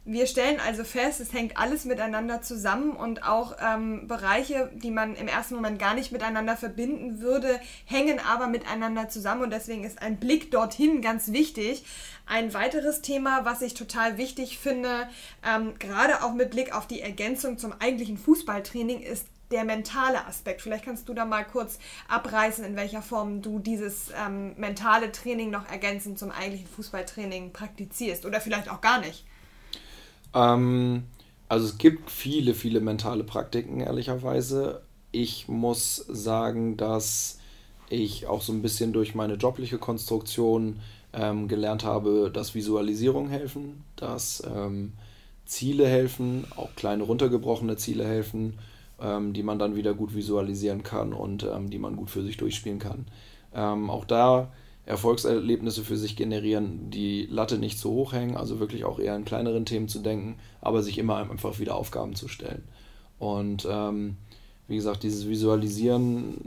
Wir 0.04 0.26
stellen 0.26 0.60
also 0.60 0.84
fest, 0.84 1.20
es 1.20 1.32
hängt 1.32 1.58
alles 1.58 1.86
miteinander 1.86 2.42
zusammen 2.42 2.94
und 2.94 3.24
auch 3.24 3.58
ähm, 3.62 4.08
Bereiche, 4.08 4.72
die 4.74 4.90
man 4.90 5.14
im 5.14 5.28
ersten 5.28 5.54
Moment 5.54 5.78
gar 5.78 5.94
nicht 5.94 6.12
miteinander 6.12 6.58
verbinden 6.58 7.22
würde, 7.22 7.60
hängen 7.86 8.20
aber 8.20 8.48
miteinander 8.48 9.10
zusammen 9.10 9.44
und 9.44 9.52
deswegen 9.52 9.84
ist 9.84 10.02
ein 10.02 10.20
Blick 10.20 10.50
dorthin 10.50 11.04
ganz 11.04 11.32
wichtig. 11.32 11.86
Ein 12.26 12.52
weiteres 12.56 13.02
Thema, 13.02 13.46
was 13.46 13.62
ich 13.62 13.76
total 13.76 14.18
wichtig 14.18 14.58
finde, 14.58 15.08
ähm, 15.48 15.78
gerade 15.78 16.24
auch 16.24 16.34
mit 16.34 16.50
Blick 16.50 16.76
auf 16.76 16.88
die 16.88 17.02
Ergänzung 17.02 17.60
zum 17.60 17.72
eigentlichen 17.72 18.18
Fußballtraining, 18.18 19.02
ist 19.02 19.28
der 19.52 19.66
mentale 19.66 20.26
Aspekt. 20.26 20.64
Vielleicht 20.64 20.86
kannst 20.86 21.10
du 21.10 21.14
da 21.14 21.26
mal 21.26 21.44
kurz 21.44 21.78
abreißen, 22.08 22.66
in 22.66 22.76
welcher 22.76 23.04
Form 23.04 23.44
du 23.44 23.60
dieses 23.60 24.10
ähm, 24.26 24.56
mentale 24.58 25.12
Training 25.12 25.52
noch 25.52 25.70
ergänzend 25.70 26.18
zum 26.18 26.32
eigentlichen 26.32 26.68
Fußballtraining 26.70 27.54
praktizierst 27.54 28.26
oder 28.26 28.42
vielleicht 28.42 28.70
auch 28.70 28.82
gar 28.82 29.00
nicht. 29.00 29.26
Ähm, 30.34 31.04
also 31.50 31.66
es 31.66 31.78
gibt 31.78 32.10
viele, 32.10 32.54
viele 32.54 32.80
mentale 32.82 33.24
Praktiken, 33.24 33.82
ehrlicherweise. 33.82 34.82
Ich 35.12 35.48
muss 35.48 35.98
sagen, 36.08 36.78
dass 36.78 37.40
ich 37.90 38.28
auch 38.28 38.42
so 38.42 38.54
ein 38.54 38.62
bisschen 38.62 38.94
durch 38.94 39.16
meine 39.16 39.34
jobliche 39.34 39.78
Konstruktion 39.78 40.80
ähm, 41.14 41.48
gelernt 41.48 41.84
habe, 41.84 42.32
dass 42.34 42.56
Visualisierung 42.56 43.30
helfen, 43.30 43.84
dass 43.98 44.42
ähm, 44.46 44.94
Ziele 45.46 45.88
helfen, 45.88 46.46
auch 46.56 46.74
kleine 46.76 47.04
runtergebrochene 47.04 47.76
Ziele 47.76 48.06
helfen, 48.06 48.58
ähm, 49.02 49.34
die 49.34 49.44
man 49.44 49.60
dann 49.60 49.76
wieder 49.76 49.94
gut 49.94 50.16
visualisieren 50.16 50.84
kann 50.84 51.12
und 51.12 51.44
ähm, 51.44 51.70
die 51.70 51.80
man 51.80 51.98
gut 51.98 52.10
für 52.10 52.24
sich 52.24 52.38
durchspielen 52.38 52.80
kann. 52.80 53.08
Ähm, 53.54 53.90
auch 53.90 54.06
da 54.06 54.54
Erfolgserlebnisse 54.86 55.84
für 55.84 55.98
sich 55.98 56.16
generieren, 56.16 56.90
die 56.90 57.28
Latte 57.28 57.58
nicht 57.58 57.80
zu 57.80 57.92
hoch 57.92 58.14
hängen, 58.14 58.36
also 58.36 58.60
wirklich 58.60 58.84
auch 58.84 59.00
eher 59.00 59.16
in 59.16 59.26
kleineren 59.26 59.66
Themen 59.66 59.88
zu 59.88 60.00
denken, 60.00 60.38
aber 60.60 60.82
sich 60.82 60.98
immer 60.98 61.18
einfach 61.18 61.60
wieder 61.60 61.76
Aufgaben 61.76 62.16
zu 62.16 62.28
stellen. 62.28 62.64
Und 63.20 63.68
ähm, 63.70 64.18
wie 64.68 64.76
gesagt, 64.76 65.04
dieses 65.04 65.28
Visualisieren 65.28 66.38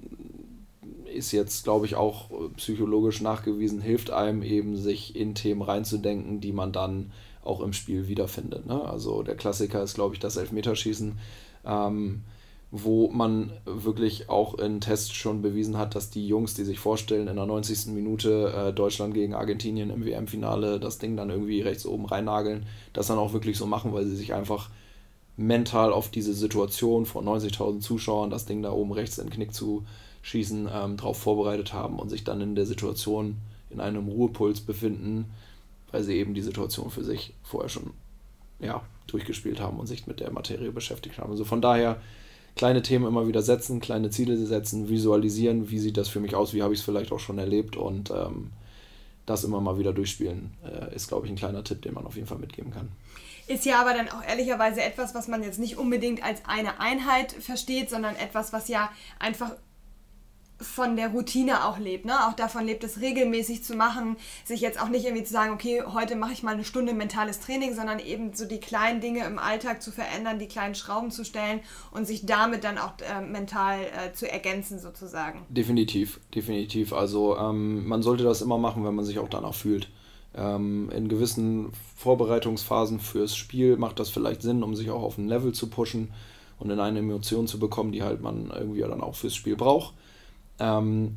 ist 1.14 1.30
jetzt, 1.30 1.62
glaube 1.62 1.86
ich, 1.86 1.94
auch 1.94 2.30
psychologisch 2.56 3.20
nachgewiesen, 3.20 3.80
hilft 3.80 4.10
einem 4.10 4.42
eben, 4.42 4.76
sich 4.76 5.14
in 5.14 5.34
Themen 5.34 5.62
reinzudenken, 5.62 6.40
die 6.40 6.52
man 6.52 6.72
dann 6.72 7.12
auch 7.44 7.60
im 7.60 7.72
Spiel 7.72 8.08
wiederfindet. 8.08 8.66
Ne? 8.66 8.82
Also 8.82 9.22
der 9.22 9.36
Klassiker 9.36 9.82
ist, 9.82 9.94
glaube 9.94 10.14
ich, 10.14 10.20
das 10.20 10.36
Elfmeterschießen. 10.36 11.18
Ähm, 11.64 12.24
wo 12.76 13.08
man 13.08 13.52
wirklich 13.66 14.28
auch 14.28 14.58
in 14.58 14.80
Tests 14.80 15.12
schon 15.12 15.42
bewiesen 15.42 15.78
hat, 15.78 15.94
dass 15.94 16.10
die 16.10 16.26
Jungs, 16.26 16.54
die 16.54 16.64
sich 16.64 16.80
vorstellen, 16.80 17.28
in 17.28 17.36
der 17.36 17.46
90. 17.46 17.92
Minute 17.94 18.52
äh, 18.52 18.72
Deutschland 18.72 19.14
gegen 19.14 19.32
Argentinien 19.32 19.90
im 19.90 20.04
WM-Finale 20.04 20.80
das 20.80 20.98
Ding 20.98 21.16
dann 21.16 21.30
irgendwie 21.30 21.60
rechts 21.60 21.86
oben 21.86 22.04
reinnageln, 22.04 22.66
das 22.92 23.06
dann 23.06 23.18
auch 23.18 23.32
wirklich 23.32 23.58
so 23.58 23.66
machen, 23.66 23.92
weil 23.92 24.06
sie 24.06 24.16
sich 24.16 24.34
einfach 24.34 24.70
mental 25.36 25.92
auf 25.92 26.08
diese 26.08 26.34
Situation 26.34 27.06
vor 27.06 27.22
90.000 27.22 27.78
Zuschauern, 27.78 28.30
das 28.30 28.44
Ding 28.44 28.60
da 28.60 28.72
oben 28.72 28.90
rechts 28.90 29.18
in 29.18 29.28
den 29.28 29.32
Knick 29.32 29.54
zu 29.54 29.86
schießen, 30.22 30.68
ähm, 30.74 30.96
darauf 30.96 31.16
vorbereitet 31.16 31.72
haben 31.72 32.00
und 32.00 32.08
sich 32.08 32.24
dann 32.24 32.40
in 32.40 32.56
der 32.56 32.66
Situation 32.66 33.36
in 33.70 33.78
einem 33.78 34.08
Ruhepuls 34.08 34.62
befinden, 34.62 35.26
weil 35.92 36.02
sie 36.02 36.16
eben 36.16 36.34
die 36.34 36.42
Situation 36.42 36.90
für 36.90 37.04
sich 37.04 37.34
vorher 37.44 37.68
schon 37.68 37.92
ja, 38.58 38.82
durchgespielt 39.06 39.60
haben 39.60 39.78
und 39.78 39.86
sich 39.86 40.08
mit 40.08 40.18
der 40.18 40.32
Materie 40.32 40.72
beschäftigt 40.72 41.18
haben. 41.18 41.30
Also 41.30 41.44
von 41.44 41.62
daher 41.62 42.00
kleine 42.56 42.82
Themen 42.82 43.06
immer 43.06 43.26
wieder 43.26 43.42
setzen, 43.42 43.80
kleine 43.80 44.10
Ziele 44.10 44.36
setzen, 44.46 44.88
visualisieren, 44.88 45.70
wie 45.70 45.78
sieht 45.78 45.96
das 45.96 46.08
für 46.08 46.20
mich 46.20 46.34
aus, 46.34 46.54
wie 46.54 46.62
habe 46.62 46.74
ich 46.74 46.80
es 46.80 46.84
vielleicht 46.84 47.12
auch 47.12 47.18
schon 47.18 47.38
erlebt 47.38 47.76
und 47.76 48.10
ähm, 48.10 48.50
das 49.26 49.44
immer 49.44 49.60
mal 49.60 49.78
wieder 49.78 49.92
durchspielen, 49.92 50.52
äh, 50.64 50.94
ist, 50.94 51.08
glaube 51.08 51.26
ich, 51.26 51.32
ein 51.32 51.36
kleiner 51.36 51.64
Tipp, 51.64 51.82
den 51.82 51.94
man 51.94 52.06
auf 52.06 52.16
jeden 52.16 52.26
Fall 52.26 52.38
mitgeben 52.38 52.72
kann. 52.72 52.90
Ist 53.46 53.66
ja 53.66 53.80
aber 53.80 53.92
dann 53.92 54.08
auch 54.08 54.22
ehrlicherweise 54.22 54.82
etwas, 54.82 55.14
was 55.14 55.28
man 55.28 55.42
jetzt 55.42 55.58
nicht 55.58 55.76
unbedingt 55.76 56.22
als 56.22 56.42
eine 56.46 56.80
Einheit 56.80 57.32
versteht, 57.32 57.90
sondern 57.90 58.16
etwas, 58.16 58.52
was 58.52 58.68
ja 58.68 58.90
einfach 59.18 59.50
von 60.64 60.96
der 60.96 61.08
Routine 61.08 61.66
auch 61.66 61.78
lebt, 61.78 62.04
ne? 62.04 62.26
Auch 62.26 62.34
davon 62.34 62.64
lebt 62.64 62.84
es 62.84 63.00
regelmäßig 63.00 63.62
zu 63.62 63.74
machen, 63.74 64.16
sich 64.44 64.60
jetzt 64.60 64.80
auch 64.80 64.88
nicht 64.88 65.04
irgendwie 65.04 65.24
zu 65.24 65.32
sagen, 65.32 65.52
okay, 65.52 65.82
heute 65.86 66.16
mache 66.16 66.32
ich 66.32 66.42
mal 66.42 66.54
eine 66.54 66.64
Stunde 66.64 66.94
mentales 66.94 67.40
Training, 67.40 67.74
sondern 67.74 67.98
eben 67.98 68.34
so 68.34 68.46
die 68.46 68.60
kleinen 68.60 69.00
Dinge 69.00 69.24
im 69.24 69.38
Alltag 69.38 69.82
zu 69.82 69.92
verändern, 69.92 70.38
die 70.38 70.48
kleinen 70.48 70.74
Schrauben 70.74 71.10
zu 71.10 71.24
stellen 71.24 71.60
und 71.92 72.06
sich 72.06 72.26
damit 72.26 72.64
dann 72.64 72.78
auch 72.78 72.94
äh, 73.00 73.20
mental 73.20 73.78
äh, 73.80 74.12
zu 74.12 74.30
ergänzen 74.30 74.78
sozusagen. 74.78 75.42
Definitiv, 75.48 76.20
definitiv. 76.34 76.92
Also 76.92 77.36
ähm, 77.38 77.86
man 77.86 78.02
sollte 78.02 78.24
das 78.24 78.42
immer 78.42 78.58
machen, 78.58 78.84
wenn 78.84 78.94
man 78.94 79.04
sich 79.04 79.18
auch 79.18 79.28
danach 79.28 79.54
fühlt. 79.54 79.88
Ähm, 80.36 80.90
in 80.90 81.08
gewissen 81.08 81.72
Vorbereitungsphasen 81.96 82.98
fürs 82.98 83.36
Spiel 83.36 83.76
macht 83.76 84.00
das 84.00 84.10
vielleicht 84.10 84.42
Sinn, 84.42 84.62
um 84.62 84.74
sich 84.74 84.90
auch 84.90 85.02
auf 85.02 85.16
ein 85.16 85.28
Level 85.28 85.52
zu 85.52 85.68
pushen 85.68 86.12
und 86.58 86.70
in 86.70 86.80
eine 86.80 86.98
Emotion 86.98 87.46
zu 87.46 87.58
bekommen, 87.58 87.92
die 87.92 88.02
halt 88.02 88.20
man 88.20 88.50
irgendwie 88.50 88.80
dann 88.80 89.00
auch 89.00 89.14
fürs 89.14 89.34
Spiel 89.34 89.56
braucht. 89.56 89.94
Ähm, 90.58 91.16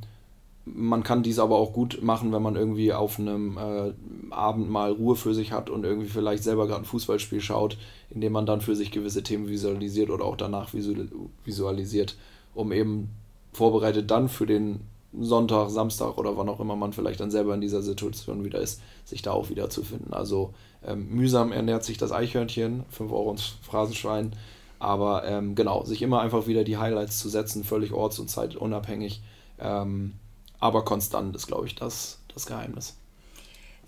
man 0.65 1.03
kann 1.03 1.23
dies 1.23 1.39
aber 1.39 1.55
auch 1.57 1.73
gut 1.73 2.01
machen, 2.01 2.31
wenn 2.33 2.41
man 2.41 2.55
irgendwie 2.55 2.93
auf 2.93 3.19
einem 3.19 3.57
äh, 3.57 3.93
Abend 4.31 4.69
mal 4.69 4.91
Ruhe 4.91 5.15
für 5.15 5.33
sich 5.33 5.51
hat 5.51 5.69
und 5.69 5.85
irgendwie 5.85 6.09
vielleicht 6.09 6.43
selber 6.43 6.67
gerade 6.67 6.81
ein 6.81 6.85
Fußballspiel 6.85 7.41
schaut, 7.41 7.77
indem 8.09 8.33
man 8.33 8.45
dann 8.45 8.61
für 8.61 8.75
sich 8.75 8.91
gewisse 8.91 9.23
Themen 9.23 9.47
visualisiert 9.47 10.09
oder 10.09 10.25
auch 10.25 10.35
danach 10.35 10.73
visualisiert, 10.73 12.17
um 12.53 12.71
eben 12.71 13.09
vorbereitet 13.53 14.11
dann 14.11 14.29
für 14.29 14.45
den 14.45 14.81
Sonntag, 15.19 15.69
Samstag 15.69 16.17
oder 16.17 16.37
wann 16.37 16.49
auch 16.49 16.59
immer 16.59 16.75
man 16.75 16.93
vielleicht 16.93 17.19
dann 17.19 17.31
selber 17.31 17.53
in 17.53 17.61
dieser 17.61 17.81
Situation 17.81 18.43
wieder 18.43 18.59
ist, 18.59 18.81
sich 19.05 19.21
da 19.21 19.31
auch 19.31 19.49
wieder 19.49 19.69
zu 19.69 19.83
finden. 19.83 20.13
Also 20.13 20.53
ähm, 20.85 21.07
mühsam 21.09 21.51
ernährt 21.51 21.83
sich 21.83 21.97
das 21.97 22.11
Eichhörnchen, 22.11 22.83
5 22.89 23.11
Euro 23.11 23.31
ins 23.31 23.55
Phrasenschwein. 23.61 24.33
Aber 24.79 25.25
ähm, 25.25 25.55
genau, 25.55 25.83
sich 25.83 26.01
immer 26.01 26.21
einfach 26.21 26.47
wieder 26.47 26.63
die 26.63 26.77
Highlights 26.77 27.19
zu 27.19 27.29
setzen, 27.29 27.63
völlig 27.63 27.91
orts- 27.93 28.19
und 28.19 28.29
zeitunabhängig. 28.29 29.21
Ähm, 29.59 30.13
aber 30.59 30.85
konstant 30.85 31.35
ist, 31.35 31.47
glaube 31.47 31.67
ich, 31.67 31.75
das, 31.75 32.19
das 32.33 32.45
Geheimnis. 32.45 32.97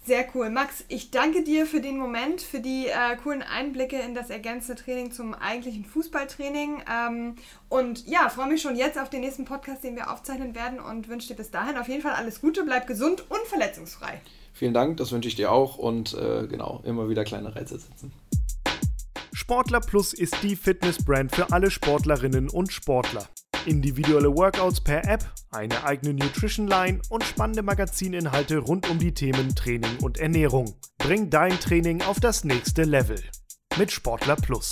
Sehr 0.05 0.25
cool. 0.33 0.49
Max, 0.49 0.85
ich 0.87 1.11
danke 1.11 1.43
dir 1.43 1.65
für 1.67 1.81
den 1.81 1.97
Moment, 1.97 2.41
für 2.41 2.61
die 2.61 2.87
äh, 2.87 3.15
coolen 3.21 3.43
Einblicke 3.43 3.99
in 3.99 4.15
das 4.15 4.29
ergänzende 4.29 4.81
Training 4.81 5.11
zum 5.11 5.35
eigentlichen 5.35 5.85
Fußballtraining. 5.85 6.81
Ähm, 6.91 7.35
und 7.67 8.07
ja, 8.07 8.29
freue 8.29 8.47
mich 8.47 8.61
schon 8.61 8.75
jetzt 8.75 8.97
auf 8.97 9.09
den 9.09 9.21
nächsten 9.21 9.45
Podcast, 9.45 9.83
den 9.83 9.95
wir 9.95 10.11
aufzeichnen 10.11 10.55
werden 10.55 10.79
und 10.79 11.09
wünsche 11.09 11.27
dir 11.27 11.35
bis 11.35 11.51
dahin 11.51 11.77
auf 11.77 11.87
jeden 11.87 12.01
Fall 12.01 12.13
alles 12.13 12.41
Gute, 12.41 12.63
bleib 12.63 12.87
gesund 12.87 13.23
und 13.29 13.41
verletzungsfrei. 13.47 14.21
Vielen 14.53 14.73
Dank, 14.73 14.97
das 14.97 15.11
wünsche 15.11 15.27
ich 15.27 15.35
dir 15.35 15.51
auch 15.51 15.77
und 15.77 16.13
äh, 16.15 16.47
genau, 16.47 16.81
immer 16.85 17.07
wieder 17.07 17.23
kleine 17.23 17.55
Reize 17.55 17.77
setzen. 17.77 18.11
Sportler 19.49 19.79
Plus 19.79 20.13
ist 20.13 20.35
die 20.43 20.55
Fitnessbrand 20.55 21.35
für 21.35 21.51
alle 21.51 21.71
Sportlerinnen 21.71 22.51
und 22.51 22.71
Sportler. 22.71 23.27
Individuelle 23.65 24.31
Workouts 24.31 24.79
per 24.79 25.03
App, 25.05 25.25
eine 25.49 25.83
eigene 25.83 26.13
Nutrition 26.13 26.67
Line 26.67 27.01
und 27.09 27.23
spannende 27.23 27.63
Magazininhalte 27.63 28.59
rund 28.59 28.87
um 28.91 28.99
die 28.99 29.11
Themen 29.11 29.55
Training 29.55 29.97
und 30.03 30.19
Ernährung. 30.19 30.75
Bring 30.99 31.31
dein 31.31 31.59
Training 31.59 32.03
auf 32.03 32.19
das 32.19 32.43
nächste 32.43 32.83
Level 32.83 33.19
mit 33.79 33.91
Sportler 33.91 34.35
Plus. 34.35 34.69